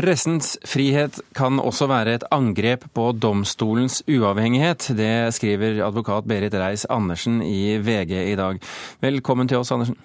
Pressens 0.00 0.54
frihet 0.64 1.18
kan 1.36 1.58
også 1.60 1.84
være 1.90 2.14
et 2.16 2.22
angrep 2.32 2.86
på 2.96 3.10
domstolens 3.20 3.98
uavhengighet. 4.08 4.86
Det 4.96 5.28
skriver 5.36 5.82
advokat 5.84 6.24
Berit 6.30 6.54
Reiss-Andersen 6.56 7.42
i 7.44 7.76
VG 7.84 8.14
i 8.30 8.36
dag. 8.38 8.62
Velkommen 9.04 9.50
til 9.50 9.60
oss, 9.60 9.72
Andersen. 9.74 9.98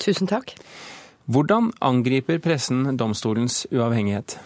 Tusen 0.00 0.30
takk. 0.30 0.54
Hvordan 1.28 1.74
angriper 1.84 2.40
pressen 2.40 2.96
domstolens 2.96 3.66
uavhengighet? 3.68 4.38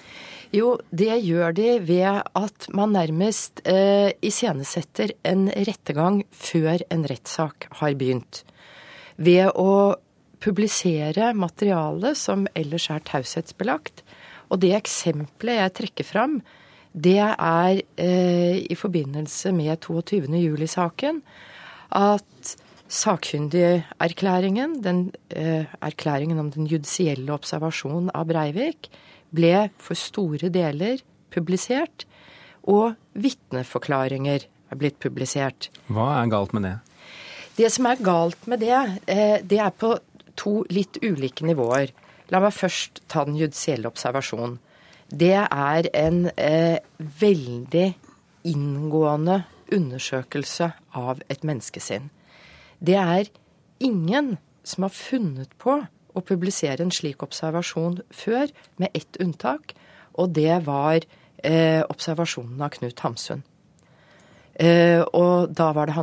Jo, 0.51 0.75
det 0.91 1.21
gjør 1.29 1.55
de 1.55 1.71
ved 1.79 2.25
at 2.43 2.69
man 2.75 2.97
nærmest 2.99 3.63
eh, 3.71 4.11
iscenesetter 4.19 5.15
en 5.23 5.47
rettergang 5.53 6.25
før 6.35 6.83
en 6.91 7.07
rettssak 7.07 7.71
har 7.85 7.95
begynt. 7.95 8.43
Ved 9.15 9.53
å 9.55 9.95
publisere 10.43 11.31
materiale 11.39 12.17
som 12.19 12.49
ellers 12.59 12.91
er 12.91 13.07
taushetsbelagt, 13.07 14.03
og 14.49 14.61
det 14.63 14.75
eksempelet 14.77 15.63
jeg 15.63 15.75
trekker 15.83 16.09
fram, 16.09 16.39
det 16.93 17.19
er 17.21 17.83
eh, 18.01 18.65
i 18.65 18.77
forbindelse 18.79 19.53
med 19.53 19.77
22. 19.85 20.25
juli-saken 20.41 21.21
at 21.95 22.55
sakkyndigerklæringen, 22.89 24.79
den 24.83 25.13
eh, 25.31 25.69
erklæringen 25.85 26.39
om 26.41 26.51
den 26.51 26.67
judisielle 26.67 27.33
observasjonen 27.33 28.11
av 28.17 28.27
Breivik, 28.31 28.89
ble 29.31 29.69
for 29.77 29.99
store 29.99 30.49
deler 30.49 31.03
publisert, 31.31 32.07
og 32.69 32.97
vitneforklaringer 33.13 34.49
er 34.49 34.81
blitt 34.81 34.99
publisert. 35.01 35.69
Hva 35.93 36.15
er 36.19 36.33
galt 36.33 36.55
med 36.57 36.65
det? 36.65 36.77
Det 37.59 37.71
som 37.75 37.89
er 37.91 38.01
galt 38.05 38.49
med 38.49 38.63
det, 38.65 39.01
eh, 39.07 39.39
det 39.43 39.59
er 39.61 39.71
på 39.71 39.97
to 40.39 40.63
litt 40.71 41.01
ulike 41.03 41.45
nivåer. 41.45 41.93
La 42.29 42.41
meg 42.45 42.53
først 42.57 43.03
ta 43.09 43.25
den 43.25 43.39
judisielle 43.39 43.89
observasjonen. 43.89 44.59
Det 45.09 45.35
er 45.41 45.89
en 45.97 46.27
eh, 46.37 46.79
veldig 46.99 47.87
inngående 48.49 49.43
undersøkelse 49.73 50.71
av 50.97 51.23
et 51.33 51.45
menneskesinn. 51.45 52.11
Det 52.79 52.97
er 53.01 53.31
ingen 53.81 54.37
som 54.65 54.85
har 54.85 54.93
funnet 54.93 55.55
på 55.61 55.81
å 56.13 56.25
publisere 56.25 56.85
en 56.85 56.93
slik 56.93 57.23
observasjon 57.25 58.03
før, 58.13 58.53
med 58.77 58.93
ett 58.95 59.17
unntak, 59.23 59.75
og 60.19 60.35
det 60.37 60.61
var 60.67 61.01
eh, 61.45 61.81
observasjonen 61.89 62.61
av 62.61 62.75
Knut 62.77 63.01
Hamsun. 63.05 63.45
Eh, 64.59 65.01
og 65.15 65.55
da 65.55 65.71
var 65.73 65.87
det, 65.87 65.95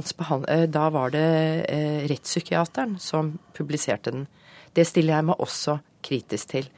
eh, 0.47 0.67
det 0.71 1.25
eh, 1.67 2.07
rettspsykiateren 2.07 2.95
som 2.99 3.37
publiserte 3.53 4.11
den. 4.11 4.27
Det 4.73 4.87
stiller 4.87 5.17
jeg 5.17 5.25
meg 5.25 5.39
også 5.43 5.79
kritisk 6.05 6.53
til. 6.53 6.69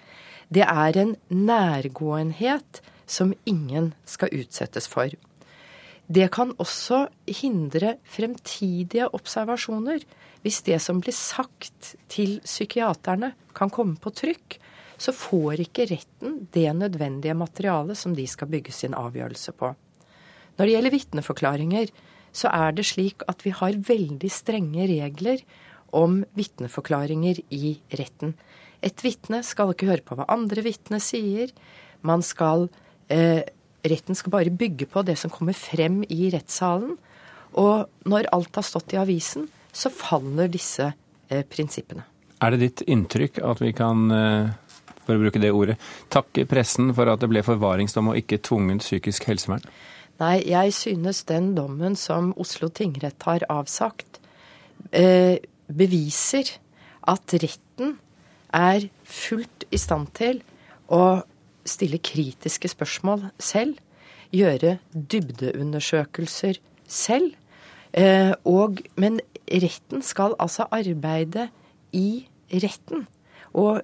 Det 0.48 0.64
er 0.64 1.00
en 1.02 1.16
nærgåenhet 1.30 2.82
som 3.08 3.34
ingen 3.46 3.94
skal 4.08 4.32
utsettes 4.36 4.88
for. 4.88 5.12
Det 6.08 6.30
kan 6.32 6.54
også 6.56 7.08
hindre 7.42 7.98
fremtidige 8.08 9.10
observasjoner. 9.16 10.06
Hvis 10.42 10.62
det 10.64 10.80
som 10.80 11.02
blir 11.04 11.16
sagt 11.16 11.96
til 12.08 12.40
psykiaterne 12.46 13.34
kan 13.58 13.72
komme 13.74 14.00
på 14.00 14.14
trykk, 14.16 14.60
så 14.98 15.14
får 15.14 15.62
ikke 15.68 15.90
retten 15.92 16.40
det 16.54 16.70
nødvendige 16.74 17.36
materialet 17.38 18.00
som 18.00 18.16
de 18.16 18.26
skal 18.28 18.50
bygge 18.50 18.74
sin 18.74 18.96
avgjørelse 18.98 19.54
på. 19.54 19.74
Når 20.58 20.66
det 20.66 20.74
gjelder 20.74 20.96
vitneforklaringer, 20.96 21.92
så 22.34 22.50
er 22.54 22.74
det 22.78 22.88
slik 22.88 23.26
at 23.30 23.44
vi 23.46 23.54
har 23.54 23.78
veldig 23.88 24.32
strenge 24.32 24.88
regler 24.90 25.44
om 25.96 26.22
vitneforklaringer 26.38 27.42
i 27.54 27.78
retten. 28.00 28.34
Et 28.84 29.04
vitne 29.04 29.42
skal 29.46 29.74
ikke 29.74 29.90
høre 29.90 30.06
på 30.06 30.18
hva 30.18 30.28
andre 30.32 30.64
vitner 30.66 31.02
sier. 31.04 31.54
Man 32.06 32.26
skal 32.26 32.68
eh, 33.14 33.44
Retten 33.88 34.18
skal 34.18 34.34
bare 34.34 34.52
bygge 34.52 34.88
på 34.90 35.04
det 35.06 35.14
som 35.22 35.32
kommer 35.32 35.56
frem 35.56 36.02
i 36.12 36.28
rettssalen. 36.34 36.98
Og 37.56 38.10
når 38.10 38.28
alt 38.36 38.58
har 38.60 38.66
stått 38.66 38.92
i 38.92 39.00
avisen, 39.00 39.46
så 39.72 39.92
faller 39.94 40.50
disse 40.52 40.90
eh, 41.30 41.46
prinsippene. 41.48 42.04
Er 42.44 42.54
det 42.54 42.60
ditt 42.62 42.84
inntrykk 42.90 43.40
at 43.46 43.62
vi 43.64 43.72
kan, 43.78 44.10
eh, 44.12 44.50
for 45.06 45.16
å 45.16 45.22
bruke 45.24 45.42
det 45.42 45.54
ordet, 45.56 45.78
takke 46.14 46.46
pressen 46.50 46.92
for 46.98 47.10
at 47.10 47.24
det 47.24 47.30
ble 47.32 47.46
forvaringsdom 47.46 48.12
og 48.12 48.20
ikke 48.20 48.42
tvungent 48.46 48.86
psykisk 48.86 49.30
helsevern? 49.30 49.64
Nei, 50.22 50.42
jeg 50.50 50.74
synes 50.74 51.24
den 51.30 51.54
dommen 51.58 51.96
som 51.98 52.32
Oslo 52.42 52.70
tingrett 52.74 53.22
har 53.30 53.46
avsagt, 53.54 54.20
eh, 54.92 55.38
beviser 55.68 56.54
at 57.08 57.34
retten 57.34 57.98
er 58.56 58.88
fullt 59.04 59.68
i 59.72 59.80
stand 59.80 60.12
til 60.18 60.42
å 60.88 61.22
stille 61.68 62.00
kritiske 62.00 62.72
spørsmål 62.72 63.28
selv, 63.40 63.76
gjøre 64.32 64.78
dybdeundersøkelser 64.92 66.60
selv. 66.88 67.36
Eh, 67.96 68.34
og, 68.48 68.82
men 69.00 69.20
retten 69.48 70.04
skal 70.04 70.36
altså 70.40 70.68
arbeide 70.72 71.48
i 71.96 72.28
retten. 72.52 73.08
Og 73.54 73.82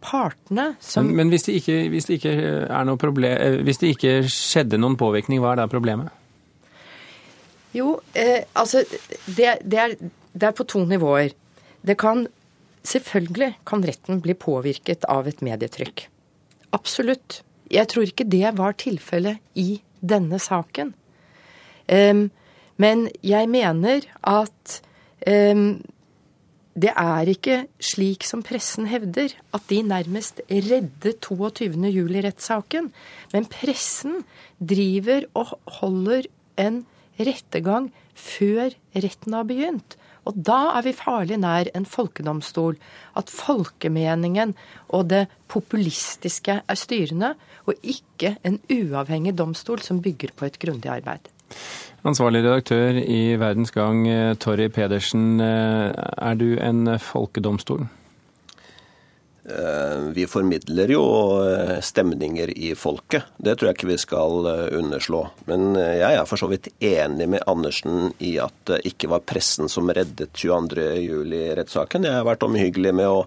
partene 0.00 0.74
som 0.80 1.08
Men, 1.08 1.16
men 1.16 1.32
hvis, 1.32 1.48
det 1.48 1.58
ikke, 1.60 1.88
hvis, 1.88 2.06
det 2.06 2.20
ikke 2.20 2.34
er 2.68 2.84
noe 2.86 3.00
problem, 3.00 3.34
eh, 3.34 3.60
hvis 3.66 3.80
det 3.82 3.94
ikke 3.96 4.14
skjedde 4.30 4.78
noen 4.78 4.96
påvirkning, 5.00 5.42
hva 5.42 5.56
er 5.56 5.62
da 5.62 5.68
problemet? 5.70 6.12
Jo, 7.74 7.98
eh, 8.14 8.46
altså 8.54 8.84
det, 9.26 9.58
det, 9.64 9.78
er, 9.78 9.96
det 10.38 10.48
er 10.50 10.56
på 10.56 10.66
to 10.68 10.84
nivåer. 10.88 11.34
Det 11.82 11.98
kan 11.98 12.26
Selvfølgelig 12.88 13.58
kan 13.66 13.82
retten 13.84 14.20
bli 14.24 14.32
påvirket 14.38 15.02
av 15.10 15.26
et 15.28 15.42
medietrykk. 15.44 16.06
Absolutt. 16.72 17.42
Jeg 17.68 17.90
tror 17.90 18.06
ikke 18.08 18.24
det 18.28 18.54
var 18.56 18.76
tilfellet 18.80 19.42
i 19.58 19.82
denne 20.00 20.38
saken. 20.40 20.94
Um, 21.90 22.28
men 22.80 23.08
jeg 23.26 23.50
mener 23.50 24.06
at 24.22 24.78
um, 25.26 25.80
det 26.78 26.92
er 26.94 27.28
ikke 27.32 27.58
slik 27.82 28.24
som 28.24 28.44
pressen 28.46 28.86
hevder, 28.88 29.34
at 29.52 29.64
de 29.68 29.82
nærmest 29.82 30.40
reddet 30.48 31.18
22.07-rettssaken. 31.26 32.92
Men 33.34 33.48
pressen 33.50 34.22
driver 34.62 35.26
og 35.34 35.58
holder 35.80 36.30
en 36.56 36.84
rettergang 37.18 37.90
før 38.14 38.70
retten 38.94 39.34
har 39.34 39.48
begynt. 39.48 39.98
Og 40.26 40.36
da 40.36 40.58
er 40.78 40.86
vi 40.86 40.94
farlig 40.96 41.38
nær 41.42 41.70
en 41.76 41.86
folkedomstol. 41.88 42.78
At 43.18 43.30
folkemeningen 43.32 44.54
og 44.88 45.10
det 45.10 45.26
populistiske 45.48 46.60
er 46.60 46.78
styrende, 46.78 47.34
og 47.66 47.74
ikke 47.82 48.36
en 48.46 48.58
uavhengig 48.72 49.36
domstol 49.38 49.82
som 49.84 50.02
bygger 50.02 50.34
på 50.36 50.48
et 50.48 50.58
grundig 50.58 50.90
arbeid. 50.90 51.28
Ansvarlig 52.06 52.44
redaktør 52.44 52.98
i 53.00 53.36
Verdens 53.40 53.72
Gang, 53.74 54.04
Torry 54.40 54.68
Pedersen. 54.68 55.40
Er 55.40 56.34
du 56.38 56.52
en 56.56 56.98
folkedomstol? 57.00 57.88
Eh, 59.48 59.98
vi 60.12 60.26
formidler 60.26 60.90
jo 60.92 61.02
eh, 61.48 61.80
stemninger 61.80 62.50
i 62.58 62.74
folket. 62.74 63.22
Det 63.36 63.54
tror 63.56 63.70
jeg 63.70 63.78
ikke 63.78 63.88
vi 63.88 63.96
skal 64.00 64.48
eh, 64.50 64.64
underslå. 64.76 65.22
Men 65.48 65.72
jeg 65.78 66.18
er 66.18 66.26
for 66.28 66.40
så 66.40 66.50
vidt 66.50 66.68
enig 66.84 67.30
med 67.32 67.46
Andersen 67.48 68.10
i 68.18 68.34
at 68.44 68.52
det 68.68 68.82
ikke 68.90 69.08
var 69.14 69.24
pressen 69.24 69.70
som 69.72 69.88
reddet 69.88 70.36
22.07-rettssaken. 70.36 72.04
Jeg 72.04 72.18
har 72.18 72.28
vært 72.28 72.44
omhyggelig 72.44 72.92
med 73.00 73.08
å 73.08 73.24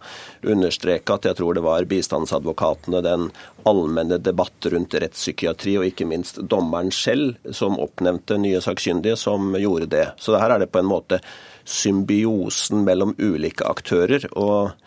understreke 0.54 1.18
at 1.18 1.26
jeg 1.26 1.40
tror 1.42 1.58
det 1.58 1.66
var 1.66 1.90
bistandsadvokatene, 1.90 3.02
den 3.02 3.32
allmenne 3.66 4.22
debatt 4.22 4.70
rundt 4.70 4.94
rettspsykiatri 5.02 5.80
og 5.80 5.90
ikke 5.90 6.10
minst 6.10 6.38
dommeren 6.46 6.94
selv 6.94 7.40
som 7.50 7.82
oppnevnte 7.82 8.38
nye 8.42 8.62
sakkyndige, 8.62 9.18
som 9.18 9.56
gjorde 9.58 9.90
det. 9.90 10.08
Så 10.22 10.38
her 10.38 10.54
er 10.54 10.62
det 10.62 10.70
på 10.74 10.84
en 10.84 10.92
måte 10.92 11.24
symbiosen 11.66 12.86
mellom 12.86 13.18
ulike 13.18 13.66
aktører. 13.66 14.30
og 14.38 14.78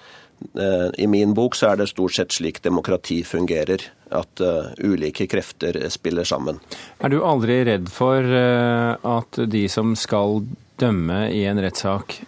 I 0.98 1.06
min 1.10 1.32
bok 1.34 1.56
så 1.58 1.72
er 1.72 1.80
det 1.80 1.88
stort 1.90 2.14
sett 2.16 2.34
slik 2.34 2.60
demokrati 2.62 3.22
fungerer, 3.26 3.82
at 4.14 4.42
uh, 4.44 4.68
ulike 4.84 5.26
krefter 5.26 5.78
spiller 5.90 6.26
sammen. 6.28 6.60
Er 7.02 7.10
du 7.10 7.16
aldri 7.26 7.56
redd 7.66 7.88
for 7.90 8.22
at 8.22 9.40
de 9.50 9.64
som 9.72 9.96
skal 9.98 10.44
dømme 10.78 11.24
i 11.34 11.44
en 11.50 11.62
rettssak, 11.64 12.20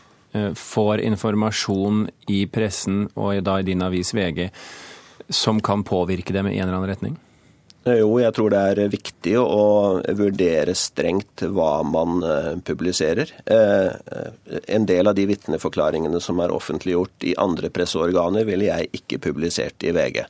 får 0.59 1.01
informasjon 1.07 2.07
i 2.33 2.43
pressen 2.51 3.07
og 3.15 3.39
da 3.47 3.61
i 3.61 3.69
din 3.69 3.85
avis 3.87 4.11
VG 4.17 4.51
som 5.33 5.63
kan 5.65 5.85
påvirke 5.87 6.35
dem 6.35 6.51
i 6.51 6.59
en 6.59 6.67
eller 6.67 6.81
annen 6.81 6.91
retning? 6.91 7.17
Eh, 7.87 8.01
jo, 8.01 8.11
jeg 8.19 8.35
tror 8.35 8.51
det 8.51 8.61
er 8.61 8.91
viktig 8.91 9.37
å 9.39 9.63
vurdere 10.19 10.75
strengt 10.79 11.45
hva 11.55 11.71
man 11.87 12.19
eh, 12.27 12.53
publiserer. 12.67 13.31
Eh, 13.47 14.59
en 14.75 14.89
del 14.89 15.07
av 15.07 15.15
de 15.15 15.27
vitneforklaringene 15.31 16.21
som 16.23 16.43
er 16.43 16.55
offentliggjort 16.55 17.29
i 17.31 17.37
andre 17.39 17.71
presseorganer, 17.71 18.47
ville 18.49 18.71
jeg 18.73 18.91
ikke 19.01 19.23
publisert 19.31 19.87
i 19.87 19.95
VG. 19.97 20.25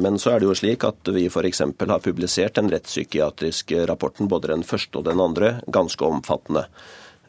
Men 0.00 0.14
så 0.16 0.30
er 0.32 0.40
det 0.40 0.46
jo 0.46 0.54
slik 0.56 0.80
at 0.88 1.08
vi 1.12 1.26
f.eks. 1.28 1.58
har 1.60 2.00
publisert 2.00 2.54
den 2.56 2.70
rettspsykiatriske 2.72 3.82
rapporten, 3.90 4.24
både 4.24 4.48
den 4.48 4.62
første 4.64 4.96
og 4.96 5.04
den 5.04 5.20
andre, 5.20 5.50
ganske 5.68 6.06
omfattende. 6.08 6.62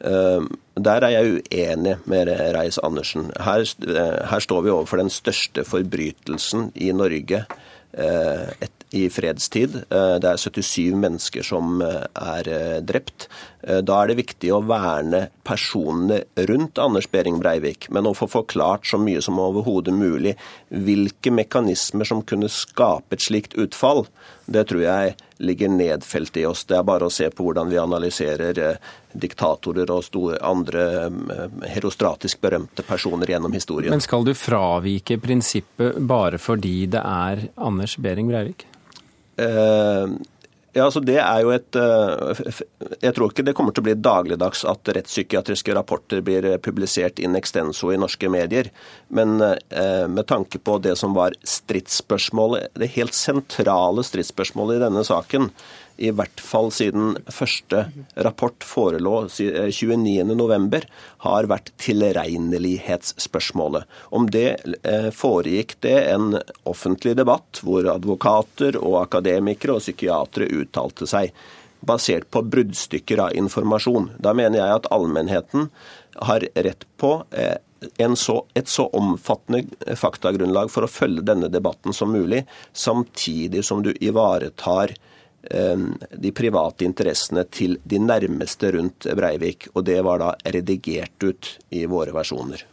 Der 0.00 1.04
er 1.04 1.12
jeg 1.12 1.34
uenig 1.34 1.98
med 2.08 2.30
Reis-Andersen. 2.56 3.28
Her, 3.44 3.66
her 4.32 4.46
står 4.46 4.64
vi 4.64 4.72
overfor 4.72 5.02
den 5.02 5.12
største 5.12 5.66
forbrytelsen 5.68 6.70
i 6.80 6.88
Norge 6.96 7.44
et, 7.92 8.73
i 8.94 9.08
fredstid. 9.10 9.80
Det 9.90 10.28
er 10.30 10.38
77 10.40 10.94
mennesker 11.02 11.46
som 11.46 11.82
er 11.82 12.50
drept. 12.86 13.26
Da 13.64 13.96
er 13.98 14.10
det 14.10 14.18
viktig 14.20 14.52
å 14.54 14.60
verne 14.68 15.24
personene 15.46 16.20
rundt 16.50 16.78
Anders 16.78 17.08
Behring 17.10 17.40
Breivik, 17.42 17.88
men 17.90 18.06
å 18.06 18.14
få 18.14 18.28
forklart 18.30 18.86
så 18.86 19.00
mye 19.00 19.22
som 19.24 19.40
overhodet 19.42 19.94
mulig 19.96 20.36
hvilke 20.68 21.32
mekanismer 21.34 22.08
som 22.08 22.22
kunne 22.22 22.50
skape 22.52 23.16
et 23.16 23.24
slikt 23.24 23.56
utfall. 23.60 24.04
Det 24.46 24.66
tror 24.68 24.84
jeg 24.84 25.14
ligger 25.44 25.68
nedfelt 25.68 26.36
i 26.36 26.44
oss. 26.46 26.64
Det 26.68 26.76
er 26.78 26.84
bare 26.86 27.08
å 27.08 27.12
se 27.12 27.30
på 27.32 27.46
hvordan 27.46 27.70
vi 27.70 27.78
analyserer 27.80 28.60
eh, 28.60 28.92
diktatorer 29.12 29.90
og 29.90 30.04
store, 30.06 30.38
andre 30.44 30.84
eh, 31.06 31.56
herostratisk 31.74 32.42
berømte 32.44 32.84
personer 32.86 33.34
gjennom 33.34 33.54
historien. 33.56 33.94
Men 33.94 34.04
skal 34.04 34.26
du 34.26 34.34
fravike 34.36 35.18
prinsippet 35.22 35.98
bare 36.04 36.40
fordi 36.42 36.84
det 36.92 37.02
er 37.02 37.48
Anders 37.56 37.96
Behring 37.98 38.30
Breivik? 38.30 38.66
Eh, 39.36 40.14
ja, 40.74 40.82
altså 40.88 40.98
det 41.06 41.20
er 41.22 41.42
jo 41.44 41.52
et 41.54 41.76
eh, 41.78 42.62
Jeg 43.04 43.14
tror 43.14 43.30
ikke 43.30 43.44
det 43.46 43.54
kommer 43.54 43.74
til 43.74 43.84
å 43.84 43.86
bli 43.86 43.94
dagligdags 43.94 44.64
at 44.66 44.90
rettspsykiatriske 44.96 45.76
rapporter 45.76 46.22
blir 46.26 46.48
publisert 46.64 47.22
in 47.22 47.38
extenso 47.38 47.92
i 47.94 47.98
norske 48.00 48.30
medier. 48.32 48.72
Men 49.14 49.38
eh, 49.44 50.06
med 50.10 50.26
tanke 50.30 50.58
på 50.58 50.80
det 50.82 50.96
som 50.98 51.14
var 51.14 51.36
stridsspørsmålet, 51.46 52.72
det 52.74 52.90
helt 52.96 53.14
sentrale 53.14 54.02
stridsspørsmålet 54.06 54.80
i 54.80 54.84
denne 54.88 55.06
saken, 55.06 55.50
i 55.96 56.10
hvert 56.10 56.40
fall 56.42 56.72
siden 56.74 57.16
første 57.30 57.84
rapport 58.26 58.64
forelå 58.66 59.28
29.11, 59.28 60.76
eh, 60.76 60.82
har 61.26 61.44
vært 61.50 61.72
tilregnelighetsspørsmålet. 61.80 63.84
Om 64.10 64.30
det 64.34 64.56
eh, 64.82 65.10
foregikk 65.14 65.76
det 65.86 65.98
en 66.14 66.38
offentlig 66.68 67.16
debatt 67.20 67.60
hvor 67.62 67.88
advokater 67.94 68.76
og 68.80 69.02
akademikere 69.04 69.72
og 69.76 69.82
psykiatere 69.84 70.50
uttalte 70.62 71.06
seg 71.10 71.26
basert 71.84 72.26
på 72.32 72.42
bruddstykker 72.48 73.18
av 73.26 73.34
informasjon. 73.36 74.10
Da 74.18 74.32
mener 74.34 74.58
jeg 74.62 74.74
at 74.80 74.92
allmennheten 74.94 75.62
har 76.24 76.40
rett 76.54 76.84
på 76.98 77.24
eh, 77.30 77.56
så, 78.16 78.44
et 78.56 78.68
så 78.72 78.88
omfattende 78.96 79.60
faktagrunnlag 80.00 80.70
for 80.72 80.82
å 80.86 80.90
følge 80.90 81.26
denne 81.28 81.48
debatten 81.52 81.92
som 81.92 82.08
mulig, 82.16 82.46
samtidig 82.72 83.60
som 83.68 83.82
du 83.84 83.92
ivaretar 84.00 84.94
Eh, 84.94 85.13
de 85.44 86.30
private 86.32 86.86
interessene 86.86 87.44
til 87.52 87.76
de 87.84 87.98
nærmeste 88.00 88.70
rundt 88.76 89.08
Breivik. 89.16 89.68
Og 89.74 89.84
det 89.84 89.98
var 90.06 90.22
da 90.22 90.30
redigert 90.56 91.26
ut 91.26 91.50
i 91.74 91.84
våre 91.90 92.14
versjoner. 92.16 92.64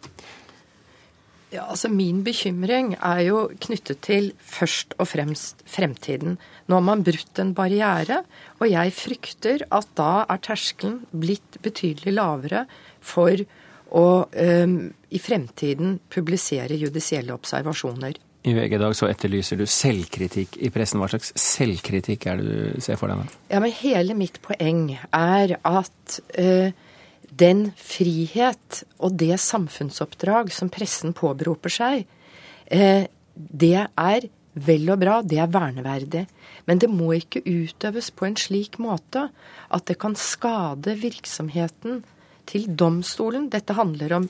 Ja, 1.52 1.66
altså 1.68 1.90
Min 1.92 2.22
bekymring 2.24 2.94
er 2.96 3.26
jo 3.26 3.40
knyttet 3.60 4.00
til 4.08 4.30
først 4.40 4.94
og 5.04 5.10
fremst 5.12 5.66
fremtiden. 5.68 6.38
Nå 6.72 6.78
har 6.80 6.86
man 6.88 7.04
brutt 7.04 7.42
en 7.44 7.52
barriere, 7.58 8.22
og 8.62 8.72
jeg 8.72 8.94
frykter 8.96 9.66
at 9.68 9.90
da 10.00 10.24
er 10.32 10.40
terskelen 10.48 11.02
blitt 11.12 11.60
betydelig 11.60 12.16
lavere 12.16 12.64
for 13.04 13.44
å 13.92 14.06
um, 14.32 14.78
i 15.12 15.20
fremtiden 15.20 15.98
publisere 16.08 16.80
judisielle 16.80 17.36
observasjoner. 17.36 18.16
I 18.42 18.54
VG 18.58 18.74
i 18.74 18.82
dag 18.82 18.96
så 18.98 19.06
etterlyser 19.06 19.60
du 19.60 19.68
selvkritikk 19.70 20.56
i 20.66 20.72
pressen. 20.74 20.98
Hva 21.02 21.12
slags 21.12 21.30
selvkritikk 21.38 22.26
er 22.32 22.42
det 22.42 22.48
du 22.50 22.82
ser 22.82 22.98
for 22.98 23.12
deg? 23.12 23.30
Ja, 23.52 23.62
men 23.62 23.74
Hele 23.78 24.16
mitt 24.18 24.40
poeng 24.42 24.96
er 25.14 25.54
at 25.62 26.18
uh, 26.40 26.74
den 27.38 27.68
frihet 27.78 28.82
og 28.98 29.20
det 29.22 29.38
samfunnsoppdrag 29.44 30.50
som 30.56 30.72
pressen 30.74 31.14
påberoper 31.18 31.74
seg, 31.74 32.08
uh, 32.74 33.04
det 33.36 33.78
er 33.78 34.30
vel 34.52 34.90
og 34.92 35.00
bra, 35.04 35.20
det 35.22 35.38
er 35.40 35.52
verneverdig. 35.52 36.26
Men 36.66 36.82
det 36.82 36.90
må 36.92 37.14
ikke 37.20 37.44
utøves 37.46 38.10
på 38.10 38.26
en 38.28 38.40
slik 38.42 38.80
måte 38.82 39.28
at 39.70 39.86
det 39.88 40.00
kan 40.02 40.18
skade 40.18 40.98
virksomheten 41.00 42.02
til 42.50 42.68
domstolen. 42.74 43.52
Dette 43.54 43.78
handler 43.78 44.18
om 44.18 44.28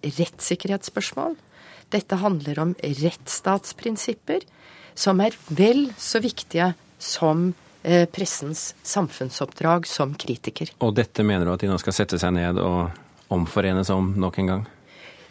rettssikkerhetsspørsmål. 0.00 1.36
Dette 1.90 2.20
handler 2.20 2.60
om 2.62 2.74
rettsstatsprinsipper, 2.80 4.44
som 4.94 5.20
er 5.24 5.36
vel 5.48 5.88
så 5.98 6.20
viktige 6.22 6.72
som 7.00 7.50
eh, 7.82 8.06
pressens 8.10 8.74
samfunnsoppdrag 8.86 9.88
som 9.88 10.14
kritiker. 10.14 10.72
Og 10.84 10.94
dette 10.98 11.24
mener 11.26 11.46
du 11.46 11.54
at 11.54 11.64
de 11.64 11.70
nå 11.70 11.78
skal 11.82 11.96
sette 11.96 12.20
seg 12.20 12.36
ned 12.36 12.60
og 12.62 12.90
omforenes 13.30 13.90
om 13.94 14.12
nok 14.20 14.38
en 14.42 14.52
gang? 14.54 14.68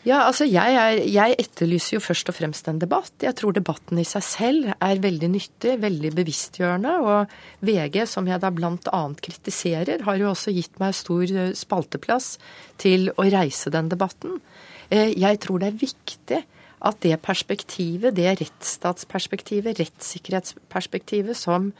Ja, 0.07 0.21
altså 0.29 0.45
jeg, 0.47 0.75
er, 0.79 1.01
jeg, 1.11 1.35
etterlyser 1.43 1.97
jo 1.97 2.01
først 2.01 2.29
og 2.31 2.37
fremst 2.37 2.69
en 2.71 2.79
debatt. 2.79 3.11
Jeg 3.19 3.35
tror 3.35 3.51
debatten 3.55 3.99
i 3.99 4.07
seg 4.07 4.23
selv 4.23 4.69
er 4.71 5.01
veldig 5.03 5.27
nyttig, 5.33 5.73
veldig 5.83 6.13
bevisstgjørende. 6.15 6.93
Og 7.03 7.67
VG, 7.67 8.05
som 8.07 8.29
jeg 8.29 8.39
da 8.39 8.51
bl.a. 8.55 9.01
kritiserer, 9.27 10.05
har 10.07 10.21
jo 10.21 10.31
også 10.31 10.55
gitt 10.55 10.79
meg 10.79 10.95
stor 10.95 11.27
eh, 11.27 11.51
spalteplass 11.57 12.37
til 12.79 13.11
å 13.19 13.27
reise 13.27 13.73
den 13.75 13.91
debatten. 13.91 14.39
Eh, 14.89 15.13
jeg 15.19 15.41
tror 15.43 15.61
det 15.61 15.69
er 15.71 15.83
viktig 15.83 16.41
at 16.79 16.99
det 17.03 17.19
perspektivet, 17.21 18.15
det 18.15 18.39
rettsstatsperspektivet, 18.39 19.79
rettssikkerhetsperspektivet 19.81 21.37
som 21.37 21.73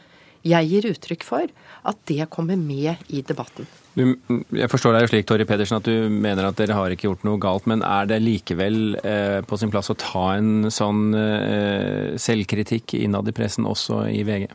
jeg 0.46 0.68
gir 0.70 0.88
uttrykk 0.94 1.24
for, 1.24 1.52
at 1.84 2.00
det 2.08 2.24
kommer 2.32 2.56
med 2.56 3.00
i 3.12 3.20
debatten. 3.26 3.68
Du, 3.96 4.14
jeg 4.54 4.70
forstår 4.70 4.94
deg 4.94 5.04
jo 5.04 5.10
slik, 5.10 5.26
Torry 5.28 5.44
Pedersen, 5.48 5.80
at 5.80 5.88
du 5.88 6.08
mener 6.12 6.46
at 6.46 6.56
dere 6.60 6.76
har 6.78 6.92
ikke 6.94 7.08
gjort 7.08 7.26
noe 7.26 7.40
galt. 7.42 7.66
Men 7.68 7.82
er 7.84 8.08
det 8.08 8.20
likevel 8.22 8.96
eh, 9.02 9.40
på 9.44 9.58
sin 9.60 9.72
plass 9.72 9.92
å 9.92 9.98
ta 10.00 10.30
en 10.38 10.70
sånn 10.72 11.10
eh, 11.16 12.16
selvkritikk 12.20 12.94
innad 13.00 13.28
i 13.28 13.36
pressen, 13.36 13.68
også 13.68 14.06
i 14.12 14.22
VG? 14.28 14.48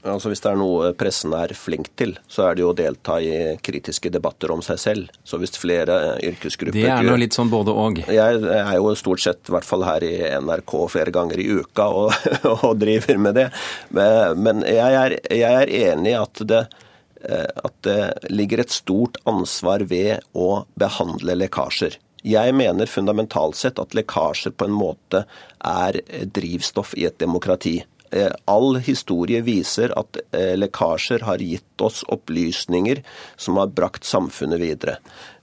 Altså 0.00 0.30
Hvis 0.32 0.40
det 0.40 0.48
er 0.48 0.58
noe 0.60 0.90
pressen 0.96 1.34
er 1.36 1.52
flink 1.56 1.90
til, 2.00 2.14
så 2.30 2.46
er 2.48 2.56
det 2.56 2.64
jo 2.64 2.70
å 2.72 2.76
delta 2.76 3.18
i 3.20 3.56
kritiske 3.60 4.12
debatter 4.12 4.52
om 4.54 4.62
seg 4.64 4.80
selv. 4.80 5.10
Så 5.28 5.36
hvis 5.40 5.52
flere 5.60 6.16
yrkesgrupper 6.24 6.78
Det 6.78 6.88
er 6.88 7.04
noe 7.04 7.20
litt 7.20 7.36
sånn 7.36 7.52
både 7.52 7.74
og? 7.76 8.00
Jeg 8.08 8.40
er 8.40 8.76
jo 8.78 8.94
stort 8.96 9.20
sett, 9.24 9.42
i 9.48 9.54
hvert 9.54 9.68
fall 9.68 9.84
her 9.84 10.04
i 10.06 10.14
NRK, 10.40 10.76
flere 10.94 11.12
ganger 11.14 11.42
i 11.42 11.48
uka 11.60 11.88
og, 11.92 12.14
og 12.54 12.80
driver 12.80 13.20
med 13.20 13.36
det. 13.36 13.48
Men 13.92 14.64
jeg 14.64 15.00
er, 15.04 15.18
jeg 15.36 15.64
er 15.64 15.74
enig 15.90 16.14
i 16.14 16.20
at 16.20 16.44
det, 16.48 16.64
at 17.20 17.80
det 17.84 18.00
ligger 18.32 18.64
et 18.64 18.72
stort 18.72 19.20
ansvar 19.28 19.84
ved 19.90 20.24
å 20.32 20.64
behandle 20.80 21.36
lekkasjer. 21.42 22.00
Jeg 22.24 22.52
mener 22.52 22.88
fundamentalt 22.88 23.56
sett 23.56 23.78
at 23.80 23.94
lekkasjer 23.96 24.52
på 24.56 24.68
en 24.68 24.76
måte 24.76 25.24
er 25.64 26.00
drivstoff 26.24 26.92
i 26.96 27.06
et 27.08 27.20
demokrati. 27.20 27.78
Eh, 28.10 28.30
all 28.44 28.76
historie 28.82 29.40
viser 29.46 29.92
at 29.98 30.18
eh, 30.34 30.56
lekkasjer 30.58 31.22
har 31.28 31.38
gitt 31.38 31.82
oss 31.82 32.02
opplysninger 32.10 33.04
som 33.38 33.60
har 33.60 33.70
brakt 33.70 34.06
samfunnet 34.08 34.58
videre. 34.62 34.96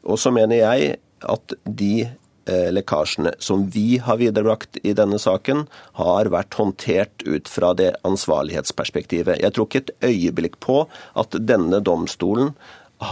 Og 0.04 0.20
så 0.20 0.34
mener 0.36 0.60
jeg 0.60 0.98
at 1.24 1.56
de 1.64 1.94
eh, 2.04 2.70
lekkasjene 2.76 3.38
som 3.40 3.64
vi 3.72 4.02
har 4.04 4.20
viderebrakt 4.20 4.82
i 4.84 4.92
denne 4.98 5.20
saken, 5.22 5.64
har 6.02 6.32
vært 6.34 6.60
håndtert 6.60 7.24
ut 7.24 7.48
fra 7.48 7.72
det 7.78 7.94
ansvarlighetsperspektivet. 8.08 9.40
Jeg 9.44 9.56
tror 9.56 9.70
ikke 9.70 9.86
et 9.86 10.10
øyeblikk 10.12 10.60
på 10.64 10.82
at 11.16 11.40
denne 11.40 11.80
domstolen 11.80 12.52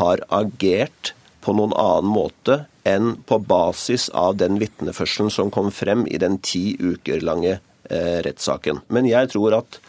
har 0.02 0.20
agert 0.34 1.14
på 1.46 1.54
noen 1.56 1.76
annen 1.80 2.12
måte 2.12 2.66
enn 2.84 3.14
på 3.30 3.40
basis 3.40 4.10
av 4.18 4.36
den 4.42 4.60
vitneførselen 4.60 5.32
som 5.32 5.52
kom 5.54 5.72
frem 5.72 6.04
i 6.10 6.20
den 6.22 6.42
ti 6.44 6.74
uker 6.82 7.24
lange 7.24 7.60
rettssaken. 7.90 8.82
Men 8.90 9.08
jeg 9.10 9.30
tror 9.34 9.60
at 9.60 9.80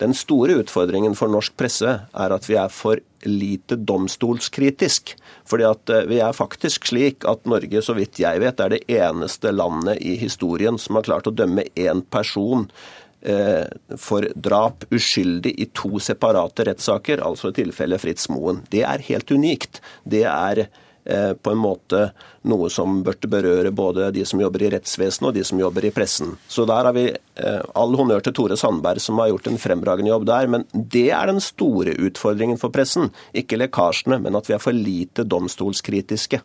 den 0.00 0.12
store 0.16 0.58
utfordringen 0.60 1.14
for 1.16 1.32
norsk 1.32 1.54
presse 1.56 1.88
er 1.88 2.34
at 2.34 2.48
vi 2.48 2.58
er 2.60 2.72
for 2.72 3.00
lite 3.26 3.78
domstolskritisk. 3.88 5.14
Fordi 5.48 5.66
at 5.68 5.92
eh, 5.92 6.04
vi 6.10 6.20
er 6.20 6.36
faktisk 6.36 6.90
slik 6.90 7.24
at 7.28 7.48
Norge, 7.48 7.82
så 7.82 7.96
vidt 7.96 8.20
jeg 8.20 8.42
vet, 8.42 8.60
er 8.60 8.74
det 8.74 8.84
eneste 8.92 9.54
landet 9.54 10.02
i 10.04 10.16
historien 10.20 10.78
som 10.80 10.98
har 10.98 11.08
klart 11.08 11.30
å 11.30 11.34
dømme 11.34 11.64
én 11.80 12.04
person 12.12 12.68
eh, 13.22 13.64
for 13.96 14.28
drap 14.36 14.84
uskyldig 14.92 15.54
i 15.56 15.70
to 15.72 15.96
separate 16.02 16.68
rettssaker, 16.68 17.24
altså 17.24 17.50
i 17.50 17.60
tilfelle 17.62 18.00
Fritz 18.02 18.28
Moen. 18.32 18.66
Det 18.70 18.84
er 18.84 19.08
helt 19.08 19.32
unikt. 19.32 19.80
Det 20.04 20.26
er 20.28 20.66
Eh, 20.66 20.85
på 21.06 21.52
en 21.52 21.60
måte 21.60 22.00
noe 22.50 22.70
som 22.72 23.00
burde 23.06 23.28
berøre 23.30 23.72
både 23.74 24.10
de 24.14 24.24
som 24.26 24.40
jobber 24.40 24.64
i 24.66 24.70
rettsvesenet 24.74 25.28
og 25.30 25.36
de 25.36 25.44
som 25.46 25.60
jobber 25.60 25.86
i 25.86 25.92
pressen. 25.94 26.34
Så 26.48 26.66
der 26.68 26.88
har 26.88 26.96
vi 26.96 27.06
eh, 27.10 27.62
all 27.78 27.96
honnør 27.98 28.24
til 28.24 28.34
Tore 28.36 28.58
Sandberg 28.58 29.02
som 29.02 29.20
har 29.22 29.30
gjort 29.32 29.50
en 29.50 29.60
fremragende 29.60 30.12
jobb 30.12 30.26
der. 30.28 30.50
Men 30.50 30.66
det 30.72 31.08
er 31.14 31.30
den 31.30 31.42
store 31.42 31.96
utfordringen 32.08 32.60
for 32.60 32.74
pressen. 32.74 33.10
Ikke 33.36 33.58
lekkasjene, 33.60 34.20
men 34.22 34.38
at 34.38 34.50
vi 34.50 34.56
er 34.56 34.62
for 34.62 34.76
lite 34.76 35.26
domstolskritiske. 35.26 36.42